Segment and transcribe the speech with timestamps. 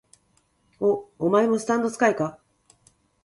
[0.79, 2.39] お、お前もスタンド使いか？